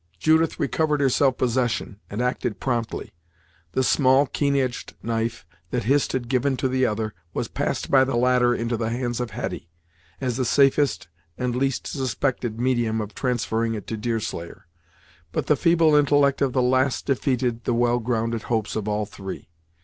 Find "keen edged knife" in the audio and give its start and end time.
4.25-5.45